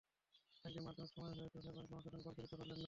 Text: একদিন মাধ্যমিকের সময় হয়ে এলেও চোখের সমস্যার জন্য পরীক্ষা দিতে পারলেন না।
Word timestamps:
একদিন 0.67 0.83
মাধ্যমিকের 0.87 1.15
সময় 1.17 1.33
হয়ে 1.37 1.37
এলেও 1.49 1.53
চোখের 1.65 1.85
সমস্যার 1.87 2.11
জন্য 2.13 2.33
পরীক্ষা 2.37 2.59
দিতে 2.59 2.59
পারলেন 2.59 2.75
না। 2.77 2.79